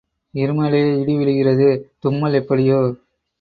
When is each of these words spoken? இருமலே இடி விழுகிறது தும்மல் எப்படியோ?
இருமலே 0.33 1.01
இடி 1.01 1.15
விழுகிறது 1.17 1.67
தும்மல் 1.99 2.33
எப்படியோ? 2.33 2.79